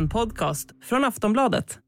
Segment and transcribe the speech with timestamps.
[0.00, 1.78] En podcast från Aftonbladet.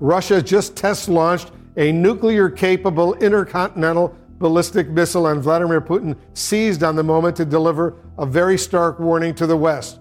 [0.00, 6.96] Russia just test launched a nuclear capable intercontinental ballistic missile, and Vladimir Putin seized on
[6.96, 10.00] the moment to deliver a very stark warning to the West.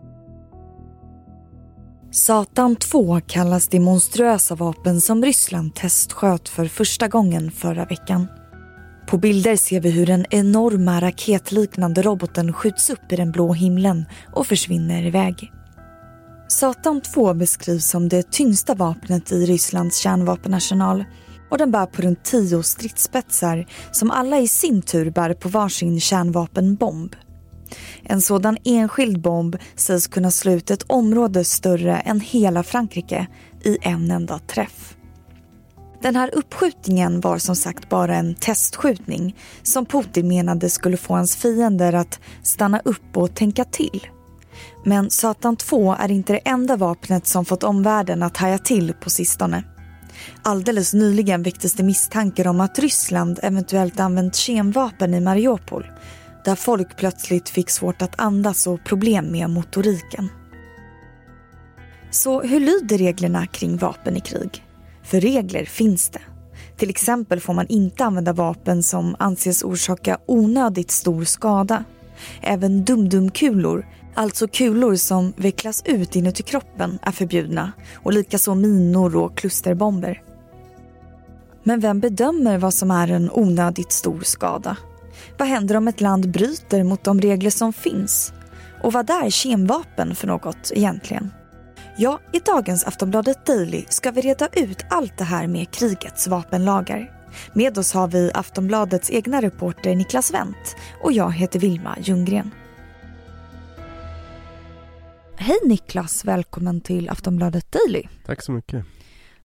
[2.12, 8.28] Satan 2 kallas det monstruösa vapen som Ryssland testsköt för första gången förra veckan.
[9.14, 14.06] På bilder ser vi hur den enorma raketliknande roboten skjuts upp i den blå himlen
[14.34, 15.52] och försvinner iväg.
[16.48, 21.04] Satan 2 beskrivs som det tyngsta vapnet i Rysslands kärnvapenarsenal
[21.50, 26.00] och den bär på runt tio stridsspetsar som alla i sin tur bär på varsin
[26.00, 27.16] kärnvapenbomb.
[28.04, 33.28] En sådan enskild bomb sägs kunna slå ut ett område större än hela Frankrike
[33.64, 34.93] i en enda träff.
[36.04, 41.36] Den här uppskjutningen var som sagt bara en testskjutning som Putin menade skulle få hans
[41.36, 44.08] fiender att stanna upp och tänka till.
[44.86, 49.10] Men Satan 2 är inte det enda vapnet som fått omvärlden att haja till på
[49.10, 49.64] sistone.
[50.42, 55.86] Alldeles nyligen väcktes det misstankar om att Ryssland eventuellt använt kemvapen i Mariupol
[56.46, 60.30] där folk plötsligt fick svårt att andas och problem med motoriken.
[62.12, 64.64] Så hur lyder reglerna kring vapen i krig?
[65.04, 66.22] För regler finns det.
[66.78, 71.84] Till exempel får man inte använda vapen som anses orsaka onödigt stor skada.
[72.42, 79.38] Även dumdumkulor, alltså kulor som vecklas ut inuti kroppen, är förbjudna och likaså minor och
[79.38, 80.22] klusterbomber.
[81.64, 84.78] Men vem bedömer vad som är en onödigt stor skada?
[85.38, 88.34] Vad händer om ett land bryter mot de regler som finns?
[88.84, 91.32] Och vad är kemvapen för något egentligen?
[91.96, 97.12] Ja, i dagens Aftonbladet Daily ska vi reda ut allt det här med krigets vapenlagar.
[97.54, 102.52] Med oss har vi Aftonbladets egna reporter Niklas Wendt och jag heter Vilma Ljunggren.
[105.36, 108.04] Hej Niklas, välkommen till Aftonbladet Daily.
[108.26, 108.86] Tack så mycket.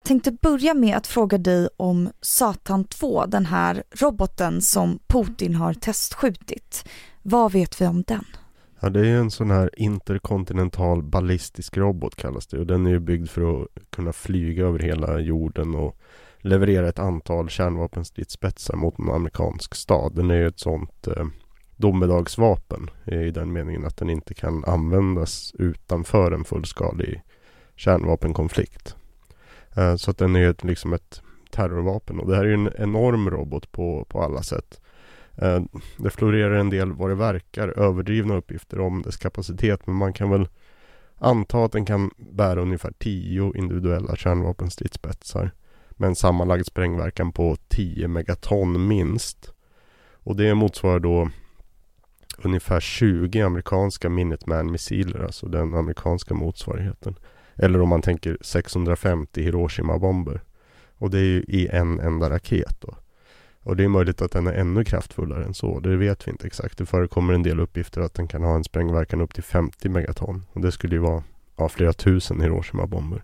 [0.06, 5.74] Tänkte börja med att fråga dig om Satan 2, den här roboten som Putin har
[5.74, 6.90] testskjutit.
[7.22, 8.26] Vad vet vi om den?
[8.80, 13.00] Ja, det är en sån här interkontinental ballistisk robot kallas det och den är ju
[13.00, 15.98] byggd för att kunna flyga över hela jorden och
[16.38, 20.16] leverera ett antal kärnvapenstridsspetsar mot en amerikansk stad.
[20.16, 21.26] Den är ju ett sånt eh,
[21.76, 27.22] domedagsvapen i den meningen att den inte kan användas utanför en fullskalig
[27.76, 28.96] kärnvapenkonflikt.
[29.76, 31.22] Eh, så att den är ett, liksom ett
[31.52, 34.82] terrorvapen och det här är ju en enorm robot på, på alla sätt.
[35.38, 35.62] Eh,
[35.98, 40.30] det florerar en del vad det verkar överdrivna uppgifter om dess kapacitet men man kan
[40.30, 40.48] väl
[41.18, 45.52] anta att den kan bära ungefär 10 individuella kärnvapenstridsspetsar
[45.90, 49.54] med en sammanlagd sprängverkan på 10 megaton minst.
[50.14, 51.30] Och det motsvarar då
[52.38, 57.16] ungefär 20 amerikanska Minuteman-missiler, alltså den amerikanska motsvarigheten.
[57.56, 60.42] Eller om man tänker 650 Hiroshima-bomber.
[60.98, 62.96] Och det är ju i en enda raket då.
[63.68, 65.80] Och det är möjligt att den är ännu kraftfullare än så.
[65.80, 66.78] Det vet vi inte exakt.
[66.78, 70.46] Det förekommer en del uppgifter att den kan ha en sprängverkan upp till 50 megaton.
[70.54, 71.24] Och det skulle ju vara
[71.58, 73.24] ja, flera tusen Hiroshima-bomber.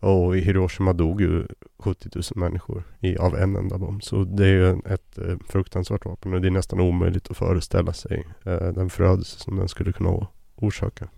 [0.00, 1.46] Och i Hiroshima dog ju
[1.78, 4.02] 70 000 människor i, av en enda bomb.
[4.02, 7.92] Så det är ju ett eh, fruktansvärt vapen och det är nästan omöjligt att föreställa
[7.92, 11.08] sig eh, den förödelse som den skulle kunna orsaka.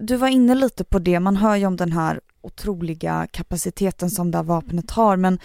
[0.00, 4.30] Du var inne lite på det, man hör ju om den här otroliga kapaciteten som
[4.30, 5.38] det här vapnet har, men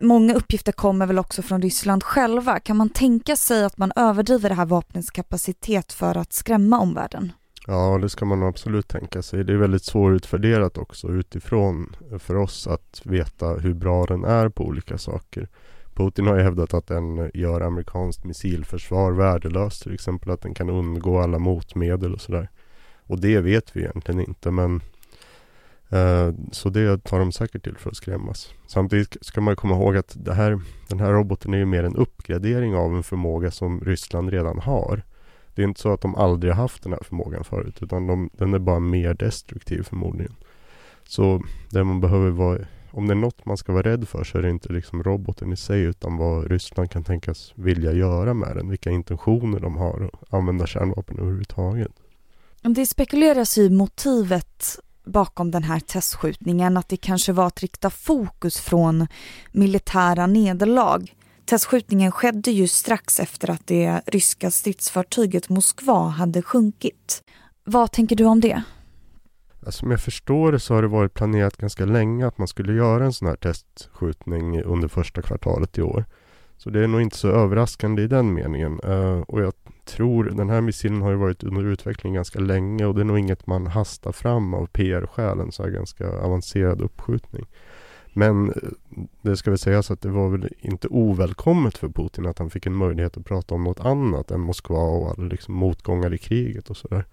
[0.00, 2.60] många uppgifter kommer väl också från Ryssland själva.
[2.60, 7.32] Kan man tänka sig att man överdriver det här vapnets kapacitet för att skrämma omvärlden?
[7.66, 9.44] Ja, det ska man absolut tänka sig.
[9.44, 14.64] Det är väldigt svårutvärderat också utifrån för oss att veta hur bra den är på
[14.64, 15.48] olika saker.
[15.94, 20.70] Putin har ju hävdat att den gör amerikanskt missilförsvar värdelöst, till exempel att den kan
[20.70, 22.48] undgå alla motmedel och sådär.
[22.98, 24.80] Och det vet vi egentligen inte men
[25.90, 28.50] Eh, så det tar de säkert till för att skrämmas.
[28.66, 31.96] Samtidigt ska man komma ihåg att det här, den här roboten är ju mer en
[31.96, 35.02] uppgradering av en förmåga som Ryssland redan har.
[35.54, 38.30] Det är inte så att de aldrig har haft den här förmågan förut utan de,
[38.32, 40.34] den är bara mer destruktiv förmodligen.
[41.04, 42.58] Så det man behöver vara
[42.90, 45.52] om det är något man ska vara rädd för så är det inte liksom roboten
[45.52, 48.68] i sig utan vad Ryssland kan tänkas vilja göra med den.
[48.68, 51.92] Vilka intentioner de har att använda kärnvapen överhuvudtaget.
[52.62, 58.60] Det spekuleras i motivet bakom den här testskjutningen, att det kanske var att rikta fokus
[58.60, 59.06] från
[59.52, 61.14] militära nederlag.
[61.44, 67.22] Testskjutningen skedde ju strax efter att det ryska stridsfartyget Moskva hade sjunkit.
[67.64, 68.62] Vad tänker du om det?
[69.66, 72.72] Alltså, Som jag förstår det så har det varit planerat ganska länge att man skulle
[72.72, 76.04] göra en sån här testskjutning under första kvartalet i år.
[76.56, 78.80] Så det är nog inte så överraskande i den meningen.
[78.80, 79.52] Uh, och jag
[79.88, 83.18] tror, den här missilen har ju varit under utveckling ganska länge och det är nog
[83.18, 87.46] inget man hastar fram av PR-skäl, en så här ganska avancerad uppskjutning.
[88.12, 88.54] Men eh,
[89.22, 92.66] det ska väl sägas att det var väl inte ovälkommet för Putin att han fick
[92.66, 96.70] en möjlighet att prata om något annat än Moskva och alla liksom motgångar i kriget
[96.70, 97.04] och sådär.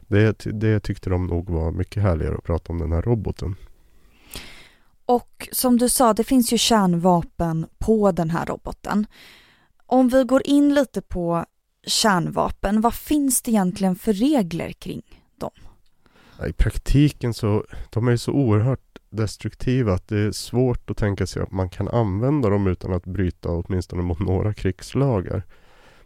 [0.00, 3.56] Det, det tyckte de nog var mycket härligare att prata om den här roboten.
[5.06, 9.06] Och som du sa, det finns ju kärnvapen på den här roboten.
[9.86, 11.44] Om vi går in lite på
[11.86, 15.02] kärnvapen, vad finns det egentligen för regler kring
[15.40, 15.50] dem?
[16.48, 21.42] I praktiken så, de är så oerhört destruktiva att det är svårt att tänka sig
[21.42, 25.42] att man kan använda dem utan att bryta åtminstone mot några krigslagar.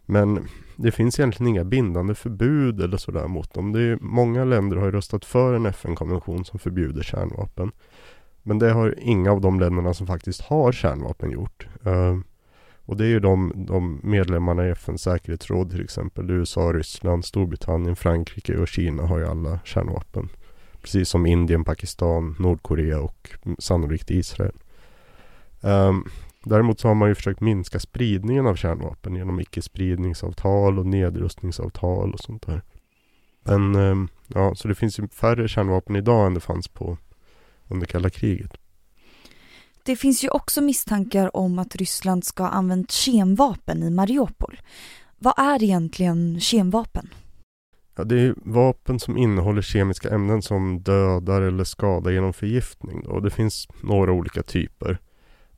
[0.05, 3.71] Men det finns egentligen inga bindande förbud eller sådär mot dem.
[3.71, 7.71] Det är, många länder har ju röstat för en FN-konvention som förbjuder kärnvapen.
[8.43, 11.67] Men det har inga av de länderna som faktiskt har kärnvapen gjort.
[11.87, 12.19] Uh,
[12.89, 16.31] och det är ju de, de medlemmarna i FNs säkerhetsråd till exempel.
[16.31, 20.29] USA, Ryssland, Storbritannien, Frankrike och Kina har ju alla kärnvapen.
[20.81, 24.55] Precis som Indien, Pakistan, Nordkorea och sannolikt Israel.
[25.61, 26.05] Um,
[26.43, 32.19] däremot så har man ju försökt minska spridningen av kärnvapen genom icke-spridningsavtal och nedrustningsavtal och
[32.19, 32.61] sånt där.
[33.43, 36.97] Men um, ja, så det finns ju färre kärnvapen idag än det fanns på
[37.67, 38.57] under kalla kriget.
[39.89, 44.61] Det finns ju också misstankar om att Ryssland ska ha använt kemvapen i Mariupol.
[45.17, 47.09] Vad är egentligen kemvapen?
[47.95, 53.03] Ja, det är vapen som innehåller kemiska ämnen som dödar eller skadar genom förgiftning.
[53.03, 53.19] Då.
[53.19, 54.97] det finns några olika typer.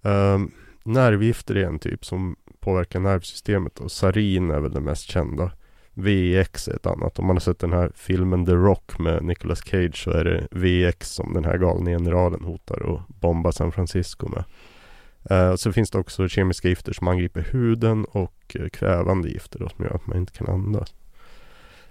[0.02, 0.52] Um,
[0.86, 5.52] nervgifter är en typ som påverkar nervsystemet och sarin är väl det mest kända.
[6.02, 7.20] VX är ett annat.
[7.20, 10.48] Om man har sett den här filmen The Rock med Nicolas Cage så är det
[10.52, 14.44] VX som den här galna generalen hotar att bomba San Francisco med.
[15.32, 19.70] Uh, så finns det också kemiska gifter som angriper huden och uh, kvävande gifter då,
[19.70, 20.94] som gör att man inte kan andas.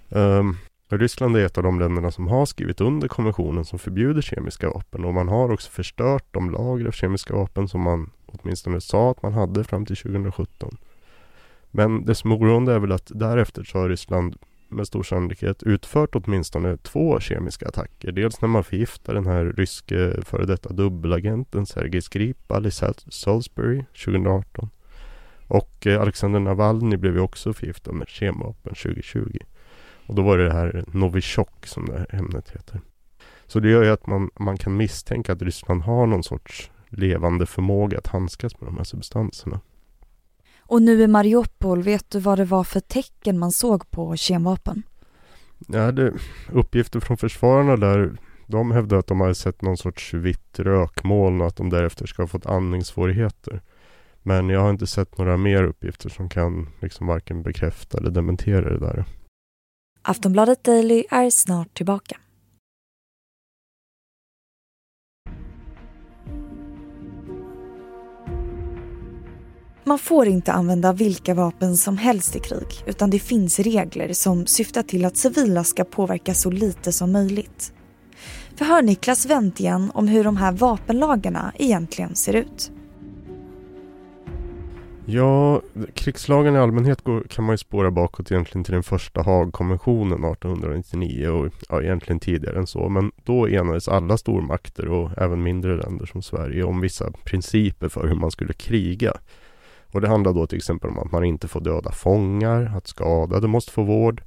[0.09, 0.57] Um,
[0.89, 5.05] Ryssland är ett av de länderna som har skrivit under konventionen som förbjuder kemiska vapen
[5.05, 9.23] och man har också förstört de lager av kemiska vapen som man åtminstone sa att
[9.23, 10.77] man hade fram till 2017.
[11.71, 14.37] Men det som är oroande är väl att därefter så har Ryssland
[14.69, 18.13] med stor sannolikhet utfört åtminstone två kemiska attacker.
[18.13, 22.71] Dels när man förgiftade den här ryske före detta dubbelagenten Sergej Skripal i
[23.11, 24.71] Salisbury 2018.
[25.47, 29.39] Och eh, Alexander Navalny blev ju också förgiftad med kemvapen 2020.
[30.07, 32.81] Och då var det det här Novichok som det här ämnet heter.
[33.47, 37.47] Så det gör ju att man, man kan misstänka att Ryssland har någon sorts levande
[37.47, 39.61] förmåga att handskas med de här substanserna.
[40.71, 44.83] Och nu i Mariupol, vet du vad det var för tecken man såg på kemvapen?
[45.67, 46.13] Ja, det,
[46.53, 48.13] uppgifter från försvararna där,
[48.47, 52.23] de hävdar att de har sett någon sorts vitt rökmoln och att de därefter ska
[52.23, 53.63] ha fått andningssvårigheter.
[54.23, 58.71] Men jag har inte sett några mer uppgifter som kan liksom varken bekräfta eller dementera
[58.71, 59.05] det där.
[60.03, 62.17] Aftonbladet Daily är snart tillbaka.
[69.85, 74.47] Man får inte använda vilka vapen som helst i krig utan det finns regler som
[74.47, 77.73] syftar till att civila ska påverkas så lite som möjligt.
[78.57, 82.73] Förhör Niklas Wendt igen om hur de här vapenlagarna egentligen ser ut.
[85.07, 85.63] Ja,
[85.95, 91.29] krigslagen i allmänhet går, kan man ju spåra bakåt egentligen till den första Haagkonventionen 1899
[91.29, 92.89] och ja, egentligen tidigare än så.
[92.89, 98.07] Men då enades alla stormakter och även mindre länder som Sverige om vissa principer för
[98.07, 99.13] hur man skulle kriga.
[99.93, 103.49] Och det handlar då till exempel om att man inte får döda fångar, att skadade
[103.49, 104.23] måste få vård,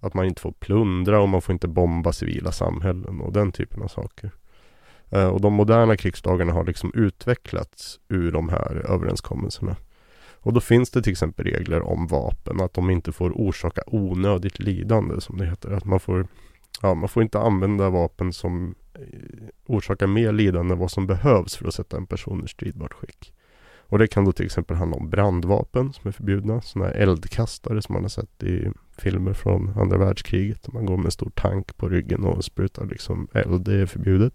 [0.00, 3.82] att man inte får plundra och man får inte bomba civila samhällen och den typen
[3.82, 4.30] av saker.
[5.10, 9.76] Eh, och de moderna krigslagarna har liksom utvecklats ur de här överenskommelserna.
[10.46, 14.58] Och då finns det till exempel regler om vapen, att de inte får orsaka onödigt
[14.58, 15.70] lidande som det heter.
[15.70, 16.26] Att man får,
[16.82, 19.00] ja, man får inte använda vapen som eh,
[19.66, 23.32] orsakar mer lidande än vad som behövs för att sätta en person i stridbart skick.
[23.88, 26.60] Och det kan då till exempel handla om brandvapen som är förbjudna.
[26.60, 30.72] Sådana här eldkastare som man har sett i filmer från andra världskriget.
[30.72, 33.64] Man går med en stor tank på ryggen och sprutar liksom eld.
[33.64, 34.34] Det är förbjudet.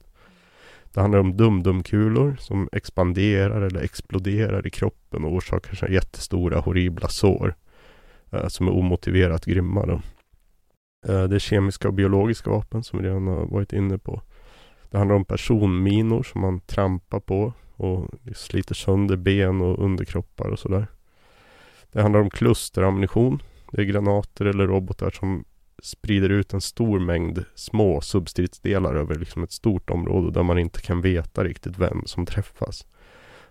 [0.93, 7.07] Det handlar om dumdumkulor som expanderar eller exploderar i kroppen och orsakar så jättestora horribla
[7.07, 7.55] sår.
[8.31, 10.01] Eh, som är omotiverat grymma då.
[11.07, 14.21] Eh, det är kemiska och biologiska vapen som vi redan har varit inne på.
[14.89, 20.59] Det handlar om personminor som man trampar på och sliter sönder ben och underkroppar och
[20.59, 20.87] sådär.
[21.91, 23.43] Det handlar om klusterammunition.
[23.71, 25.43] Det är granater eller robotar som
[25.83, 30.81] sprider ut en stor mängd små substridsdelar över liksom ett stort område där man inte
[30.81, 32.85] kan veta riktigt vem som träffas.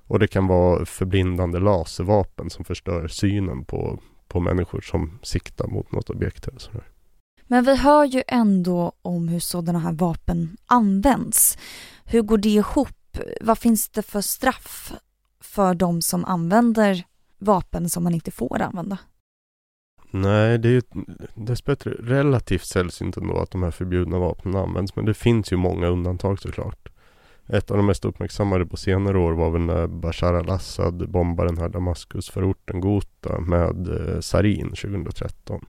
[0.06, 5.92] Och det kan vara förblindande laservapen som förstör synen på, på människor som siktar mot
[5.92, 6.84] något objekt eller sådär.
[7.46, 11.58] Men vi hör ju ändå om hur sådana här vapen används.
[12.04, 13.00] Hur går det ihop?
[13.40, 14.92] Vad finns det för straff
[15.40, 17.04] för de som använder
[17.38, 18.98] vapen som man inte får använda?
[20.10, 20.82] Nej, det är ju
[21.34, 24.96] dessbättre relativt sällsynt ändå att de här förbjudna vapnen används.
[24.96, 26.88] Men det finns ju många undantag såklart.
[27.46, 31.58] Ett av de mest uppmärksammade på senare år var väl när Bashar al-Assad bombade den
[31.58, 35.64] här Damaskusförorten Ghouta med eh, sarin 2013.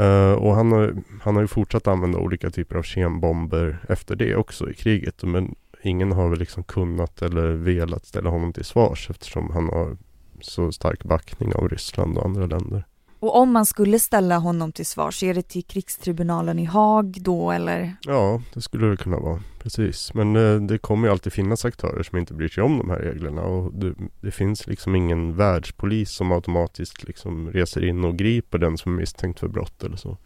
[0.00, 4.16] Uh, eh, och han har, han har ju fortsatt använda olika typer av kembomber efter
[4.16, 5.22] det också i kriget.
[5.22, 5.54] Men
[5.86, 9.96] ingen har väl liksom kunnat eller velat ställa honom till svars eftersom han har
[10.40, 12.84] så stark backning av Ryssland och andra länder.
[13.24, 17.50] Och om man skulle ställa honom till svars, är det till krigstribunalen i Haag då
[17.50, 17.96] eller?
[18.02, 19.40] Ja, det skulle det kunna vara.
[19.62, 20.14] Precis.
[20.14, 22.98] Men eh, det kommer ju alltid finnas aktörer som inte bryr sig om de här
[22.98, 23.42] reglerna.
[23.42, 28.78] Och det, det, finns liksom ingen världspolis som automatiskt liksom reser in och griper den
[28.78, 30.16] som är misstänkt för brott eller så.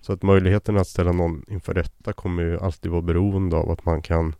[0.00, 3.84] Så att möjligheten att ställa någon inför rätta kommer ju alltid vara beroende av att
[3.84, 4.34] man kan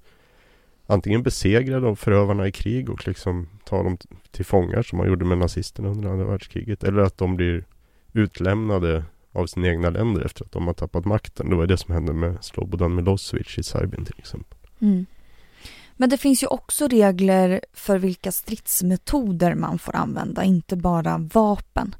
[0.86, 3.98] antingen besegra de förövarna i krig och liksom ta dem
[4.30, 6.84] till fångar som man gjorde med nazisterna under andra världskriget.
[6.84, 7.64] Eller att de blir
[8.12, 11.50] utlämnade av sina egna länder efter att de har tappat makten.
[11.50, 14.58] Det var det som hände med Slobodan Milosevic i Serbien till exempel.
[14.80, 15.06] Mm.
[15.96, 21.94] Men det finns ju också regler för vilka stridsmetoder man får använda, inte bara vapen.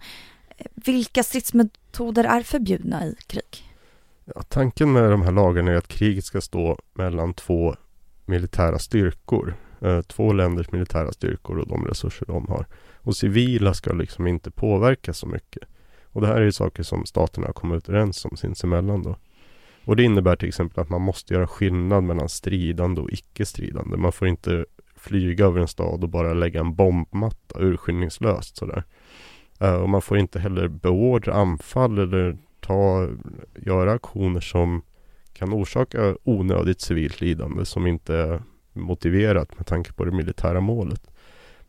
[0.75, 3.73] Vilka stridsmetoder är förbjudna i krig?
[4.25, 7.75] Ja, tanken med de här lagarna är att kriget ska stå mellan två
[8.33, 9.55] militära styrkor.
[9.81, 12.67] Eh, två länders militära styrkor och de resurser de har.
[12.95, 15.62] Och civila ska liksom inte påverkas så mycket.
[16.05, 19.17] Och det här är ju saker som staterna har kommit överens om sinsemellan då.
[19.85, 23.97] Och det innebär till exempel att man måste göra skillnad mellan stridande och icke-stridande.
[23.97, 28.85] Man får inte flyga över en stad och bara lägga en bombmatta urskillningslöst sådär.
[29.61, 33.09] Eh, och man får inte heller beordra anfall eller ta,
[33.57, 34.83] göra aktioner som
[35.33, 41.11] kan orsaka onödigt civilt lidande som inte är motiverat med tanke på det militära målet.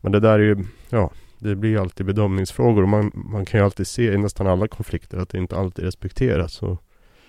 [0.00, 3.64] Men det där är ju, ja, det blir alltid bedömningsfrågor och man, man kan ju
[3.64, 6.62] alltid se i nästan alla konflikter att det inte alltid respekteras.
[6.62, 6.82] Och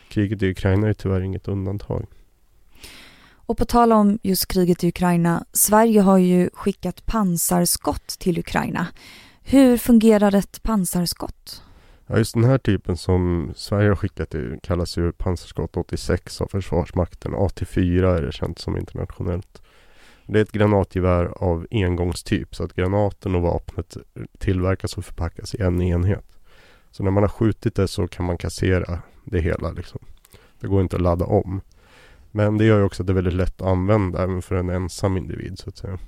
[0.09, 2.05] kriget i Ukraina är tyvärr inget undantag.
[3.47, 8.87] Och på tal om just kriget i Ukraina, Sverige har ju skickat pansarskott till Ukraina.
[9.43, 11.61] Hur fungerar ett pansarskott?
[12.07, 16.47] Ja, just den här typen som Sverige har skickat till kallas ju pansarskott 86 av
[16.47, 17.35] Försvarsmakten.
[17.35, 19.61] AT4 är det känt som internationellt.
[20.27, 23.97] Det är ett granatgevär av engångstyp så att granaten och vapnet
[24.37, 26.25] tillverkas och förpackas i en enhet.
[26.91, 29.71] Så när man har skjutit det så kan man kassera det hela.
[29.71, 29.99] Liksom.
[30.59, 31.61] Det går inte att ladda om.
[32.31, 34.69] Men det gör ju också att det är väldigt lätt att använda även för en
[34.69, 35.99] ensam individ så att säga.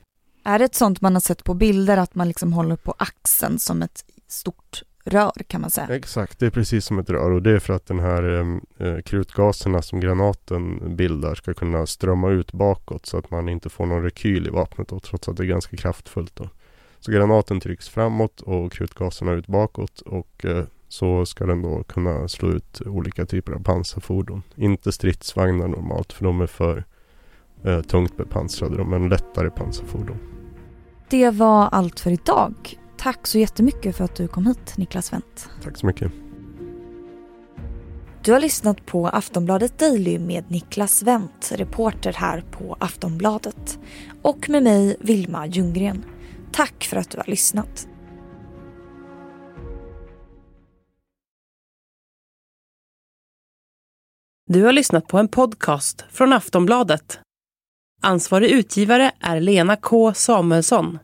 [0.43, 3.59] Är det ett sånt man har sett på bilder att man liksom håller på axeln
[3.59, 5.87] som ett stort rör kan man säga.
[5.95, 8.41] Exakt, det är precis som ett rör och det är för att den här
[8.77, 13.85] eh, krutgaserna som granaten bildar ska kunna strömma ut bakåt så att man inte får
[13.85, 16.35] någon rekyl i vapnet då, trots att det är ganska kraftfullt.
[16.35, 16.49] Då.
[16.99, 22.27] Så granaten trycks framåt och krutgaserna ut bakåt och eh, så ska den då kunna
[22.27, 24.43] slå ut olika typer av pansarfordon.
[24.55, 26.85] Inte stridsvagnar normalt för de är för
[27.63, 30.17] eh, tungt bepansrade, men lättare pansarfordon.
[31.09, 32.77] Det var allt för idag.
[32.97, 35.49] Tack så jättemycket för att du kom hit, Niklas Wendt.
[35.63, 36.11] Tack så mycket.
[38.23, 43.79] Du har lyssnat på Aftonbladet Daily med Niklas Wendt, reporter här på Aftonbladet.
[44.21, 46.05] Och med mig, Vilma Ljunggren.
[46.51, 47.87] Tack för att du har lyssnat.
[54.49, 57.19] Du har lyssnat på en podcast från Aftonbladet.
[58.01, 60.99] Ansvarig utgivare är Lena K Samuelsson.